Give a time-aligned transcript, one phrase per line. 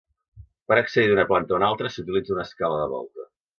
[0.71, 3.31] Per accedir d'una planta a una altra s'utilitza una escala de volta.